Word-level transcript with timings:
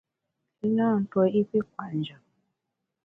I 0.65 0.67
na 0.75 0.87
ntuo 1.01 1.23
i 1.39 1.41
pi 1.49 1.59
kwet 1.69 1.93
njap. 1.99 2.23